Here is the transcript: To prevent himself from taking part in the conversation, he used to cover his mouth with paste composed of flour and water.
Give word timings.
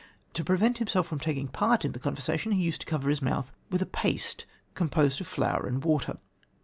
To 0.33 0.43
prevent 0.43 0.79
himself 0.79 1.05
from 1.05 1.19
taking 1.19 1.47
part 1.47 1.85
in 1.85 1.91
the 1.91 1.99
conversation, 1.99 2.53
he 2.53 2.63
used 2.63 2.81
to 2.81 2.87
cover 2.87 3.07
his 3.07 3.21
mouth 3.21 3.51
with 3.69 3.91
paste 3.91 4.47
composed 4.73 5.21
of 5.21 5.27
flour 5.27 5.67
and 5.67 5.83
water. 5.85 6.17